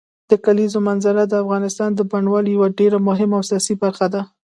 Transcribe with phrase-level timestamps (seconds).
[0.29, 4.21] د کلیزو منظره د افغانستان د بڼوالۍ یوه ډېره مهمه او اساسي برخه ده.